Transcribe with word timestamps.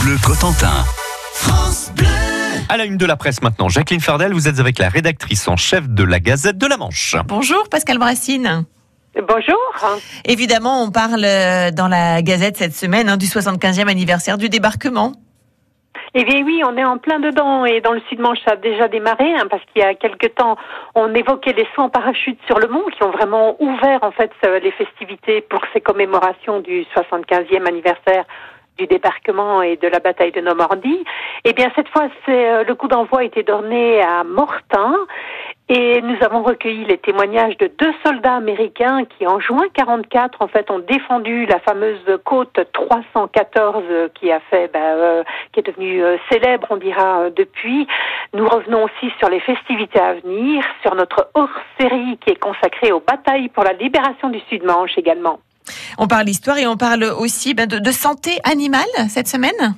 Bleu 0.00 0.16
Cotentin. 0.24 0.84
À 2.68 2.76
la 2.76 2.84
une 2.84 2.96
de 2.96 3.06
la 3.06 3.16
presse 3.16 3.42
maintenant, 3.42 3.68
Jacqueline 3.68 4.00
Fardel, 4.00 4.32
vous 4.32 4.48
êtes 4.48 4.60
avec 4.60 4.78
la 4.78 4.88
rédactrice 4.88 5.48
en 5.48 5.56
chef 5.56 5.88
de 5.88 6.04
la 6.04 6.20
Gazette 6.20 6.58
de 6.58 6.66
la 6.66 6.76
Manche. 6.76 7.16
Bonjour 7.26 7.68
Pascal 7.68 7.98
Brassine. 7.98 8.64
Bonjour. 9.16 9.58
Évidemment, 10.24 10.82
on 10.82 10.90
parle 10.90 11.24
euh, 11.24 11.70
dans 11.70 11.88
la 11.88 12.22
Gazette 12.22 12.56
cette 12.56 12.74
semaine 12.74 13.08
hein, 13.08 13.16
du 13.16 13.26
75e 13.26 13.88
anniversaire 13.88 14.38
du 14.38 14.48
débarquement. 14.48 15.12
Eh 16.14 16.24
bien 16.24 16.44
oui, 16.44 16.62
on 16.66 16.76
est 16.76 16.84
en 16.84 16.98
plein 16.98 17.18
dedans 17.18 17.64
et 17.64 17.80
dans 17.80 17.92
le 17.92 18.00
Sud-Manche 18.08 18.38
ça 18.46 18.52
a 18.52 18.56
déjà 18.56 18.88
démarré 18.88 19.34
hein, 19.34 19.46
parce 19.50 19.62
qu'il 19.72 19.82
y 19.82 19.84
a 19.84 19.94
quelque 19.94 20.26
temps 20.26 20.56
on 20.94 21.14
évoquait 21.14 21.54
les 21.54 21.66
sauts 21.74 21.82
en 21.82 21.88
parachute 21.88 22.38
sur 22.46 22.58
le 22.58 22.68
mont 22.68 22.84
qui 22.94 23.02
ont 23.02 23.10
vraiment 23.10 23.56
ouvert 23.60 24.00
en 24.02 24.12
fait 24.12 24.30
euh, 24.44 24.60
les 24.60 24.72
festivités 24.72 25.40
pour 25.40 25.60
ces 25.72 25.80
commémorations 25.80 26.60
du 26.60 26.84
75e 26.94 27.66
anniversaire 27.66 28.24
du 28.78 28.86
débarquement 28.86 29.62
et 29.62 29.76
de 29.76 29.88
la 29.88 29.98
bataille 29.98 30.32
de 30.32 30.40
Normandie. 30.40 31.04
Eh 31.44 31.52
bien, 31.52 31.70
cette 31.76 31.88
fois, 31.88 32.08
c'est 32.24 32.50
euh, 32.50 32.64
le 32.64 32.74
coup 32.74 32.88
d'envoi 32.88 33.20
a 33.20 33.24
été 33.24 33.42
donné 33.42 34.00
à 34.00 34.24
Mortain 34.24 34.96
et 35.68 36.02
nous 36.02 36.16
avons 36.22 36.42
recueilli 36.42 36.84
les 36.84 36.98
témoignages 36.98 37.56
de 37.58 37.70
deux 37.78 37.92
soldats 38.04 38.36
américains 38.36 39.04
qui, 39.04 39.26
en 39.26 39.40
juin 39.40 39.64
44, 39.74 40.42
en 40.42 40.48
fait, 40.48 40.70
ont 40.70 40.80
défendu 40.80 41.46
la 41.46 41.60
fameuse 41.60 42.18
côte 42.24 42.58
314 42.72 44.10
qui 44.14 44.30
a 44.32 44.40
fait, 44.50 44.70
ben, 44.72 44.80
euh, 44.80 45.22
qui 45.52 45.60
est 45.60 45.66
devenue 45.66 46.02
euh, 46.02 46.16
célèbre, 46.30 46.66
on 46.70 46.76
dira 46.76 47.30
depuis. 47.30 47.86
Nous 48.34 48.46
revenons 48.46 48.84
aussi 48.84 49.12
sur 49.18 49.28
les 49.28 49.40
festivités 49.40 50.00
à 50.00 50.14
venir, 50.14 50.64
sur 50.82 50.94
notre 50.94 51.30
hors-série 51.34 52.18
qui 52.18 52.30
est 52.30 52.40
consacrée 52.40 52.92
aux 52.92 53.00
batailles 53.00 53.48
pour 53.48 53.64
la 53.64 53.72
libération 53.74 54.30
du 54.30 54.40
Sud-Manche 54.48 54.96
également. 54.96 55.38
On 55.98 56.06
parle 56.06 56.28
histoire 56.28 56.58
et 56.58 56.66
on 56.66 56.76
parle 56.76 57.04
aussi 57.04 57.54
ben, 57.54 57.66
de, 57.66 57.78
de 57.78 57.92
santé 57.92 58.38
animale 58.44 58.86
cette 59.08 59.28
semaine 59.28 59.74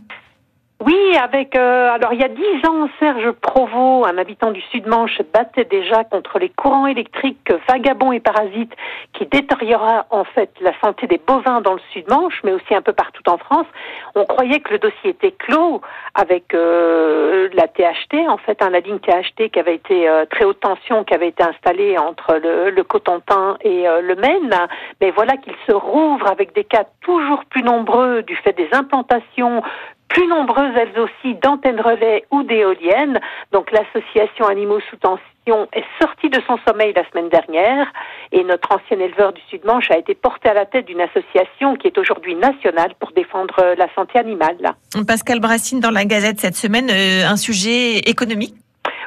oui, 0.85 1.17
avec 1.17 1.57
euh, 1.57 1.91
alors 1.91 2.13
il 2.13 2.21
y 2.21 2.25
a 2.25 2.29
dix 2.29 2.69
ans, 2.69 2.89
Serge 2.99 3.31
Provost, 3.33 4.07
un 4.07 4.19
habitant 4.19 4.51
du 4.51 4.61
Sud-Manche, 4.61 5.21
battait 5.33 5.65
déjà 5.65 6.05
contre 6.05 6.39
les 6.39 6.51
courants 6.51 6.87
électriques 6.87 7.53
vagabonds 7.69 8.13
et 8.13 8.21
parasites 8.21 8.73
qui 9.15 9.25
détériorera 9.27 10.07
en 10.11 10.25
fait 10.25 10.51
la 10.61 10.73
santé 10.81 11.07
des 11.07 11.21
bovins 11.25 11.61
dans 11.61 11.73
le 11.73 11.81
Sud-Manche, 11.93 12.41
mais 12.45 12.53
aussi 12.53 12.75
un 12.75 12.83
peu 12.83 12.93
partout 12.93 13.23
en 13.29 13.39
France. 13.39 13.67
On 14.15 14.25
croyait 14.25 14.61
que 14.61 14.73
le 14.73 14.79
dossier 14.79 15.11
était 15.11 15.33
clos 15.33 15.81
avec 16.15 16.55
euh, 16.55 17.49
la 17.55 17.67
THT, 17.67 18.29
en 18.29 18.37
fait, 18.37 18.63
hein, 18.63 18.71
la 18.71 18.81
ligne 18.81 18.99
THT 18.99 19.51
qui 19.51 19.59
avait 19.59 19.77
été 19.77 20.09
euh, 20.09 20.27
très 20.27 20.45
haute 20.45 20.61
tension, 20.61 21.05
qui 21.05 21.15
avait 21.15 21.29
été 21.29 21.43
installée 21.43 21.99
entre 21.99 22.37
le, 22.37 22.71
le 22.71 22.85
Cotentin 22.85 23.57
et 23.63 23.89
euh, 23.89 24.01
le 24.01 24.15
Maine. 24.17 24.55
Mais 25.01 25.11
voilà 25.11 25.37
qu'il 25.37 25.55
se 25.67 25.73
rouvre 25.73 26.27
avec 26.31 26.55
des 26.55 26.65
cas 26.65 26.85
toujours 27.01 27.45
plus 27.47 27.63
nombreux 27.63 28.23
du 28.23 28.37
fait 28.37 28.53
des 28.53 28.69
implantations 28.73 29.63
plus 30.09 30.27
nombreuses 30.27 30.75
elles 30.77 30.99
aussi 30.99 31.35
d'antennes 31.43 31.81
relais 31.81 32.25
ou 32.31 32.43
d'éoliennes. 32.43 33.21
Donc 33.53 33.71
l'association 33.73 34.47
Animaux 34.47 34.81
sous 34.91 34.97
tension 34.97 35.69
est 35.73 35.85
sortie 36.01 36.31
de 36.31 36.41
son 36.47 36.57
sommeil 36.67 36.93
la 36.95 37.09
semaine 37.11 37.29
dernière 37.29 37.87
et 38.33 38.45
notre 38.45 38.73
ancien 38.73 38.99
éleveur 38.99 39.33
du 39.33 39.41
Sud-Manche 39.51 39.91
a 39.91 39.99
été 39.99 40.15
porté 40.15 40.49
à 40.49 40.55
la 40.55 40.67
tête 40.67 40.87
d'une 40.87 41.01
association 41.01 41.77
qui 41.77 41.89
est 41.89 41.99
aujourd'hui 41.99 42.35
nationale 42.35 42.95
pour 42.99 43.13
défendre 43.13 43.75
la 43.77 43.93
santé 43.95 44.19
animale. 44.19 44.75
Pascal 45.07 45.41
Brassine 45.41 45.81
dans 45.81 45.91
la 45.91 46.05
Gazette 46.05 46.41
cette 46.41 46.57
semaine, 46.57 46.89
euh, 46.91 47.27
un 47.29 47.37
sujet 47.37 47.99
économique 47.99 48.55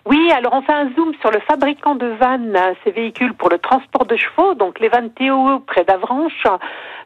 oui, 0.09 0.31
alors 0.31 0.53
on 0.53 0.61
fait 0.61 0.73
un 0.73 0.89
zoom 0.95 1.13
sur 1.21 1.31
le 1.31 1.39
fabricant 1.41 1.95
de 1.95 2.07
vannes, 2.07 2.57
ces 2.83 2.91
véhicules 2.91 3.33
pour 3.33 3.49
le 3.49 3.57
transport 3.57 4.05
de 4.05 4.15
chevaux, 4.15 4.53
donc 4.53 4.79
les 4.79 4.87
vannes 4.87 5.11
Théo 5.11 5.59
près 5.67 5.83
d'Avranches 5.83 6.47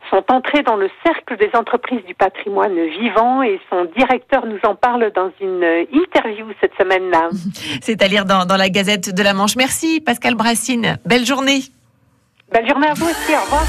sont 0.10 0.24
entrés 0.30 0.62
dans 0.64 0.76
le 0.76 0.90
cercle 1.06 1.38
des 1.38 1.50
entreprises 1.56 2.04
du 2.06 2.14
patrimoine 2.14 2.76
vivant 3.00 3.42
et 3.42 3.60
son 3.70 3.86
directeur 3.98 4.46
nous 4.46 4.60
en 4.64 4.76
parle 4.76 5.12
dans 5.16 5.32
une 5.40 5.64
interview 5.94 6.46
cette 6.60 6.74
semaine-là. 6.80 7.30
C'est 7.82 8.02
à 8.04 8.08
lire 8.08 8.26
dans, 8.26 8.46
dans 8.46 8.58
la 8.58 8.70
Gazette 8.70 9.14
de 9.14 9.24
la 9.24 9.34
Manche. 9.34 9.56
Merci 9.56 10.02
Pascal 10.02 10.36
Brassine. 10.36 10.98
Belle 11.06 11.26
journée. 11.26 11.62
Belle 12.52 12.68
journée 12.68 12.88
à 12.88 12.94
vous 12.94 13.06
aussi. 13.06 13.34
Au 13.34 13.42
revoir. 13.42 13.64